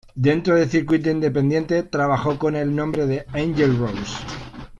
[0.15, 4.15] Dentro del circuito independiente, trabajó con el nombre de Angel Rose.